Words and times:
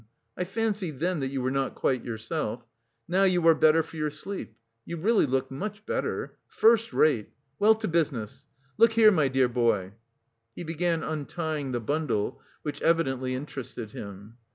I 0.35 0.45
fancied 0.45 0.99
then 0.99 1.19
that 1.19 1.27
you 1.27 1.43
were 1.43 1.51
not 1.51 1.75
quite 1.75 2.03
yourself. 2.03 2.65
Now 3.07 3.23
you 3.25 3.47
are 3.47 3.53
better 3.53 3.83
for 3.83 3.97
your 3.97 4.09
sleep.... 4.09 4.55
You 4.83 4.97
really 4.97 5.27
look 5.27 5.51
much 5.51 5.85
better. 5.85 6.39
First 6.47 6.91
rate! 6.91 7.29
Well, 7.59 7.75
to 7.75 7.87
business. 7.87 8.47
Look 8.79 8.93
here, 8.93 9.11
my 9.11 9.27
dear 9.27 9.47
boy." 9.47 9.93
He 10.55 10.63
began 10.63 11.03
untying 11.03 11.71
the 11.71 11.79
bundle, 11.81 12.41
which 12.63 12.81
evidently 12.81 13.35
interested 13.35 13.91
him. 13.91 14.37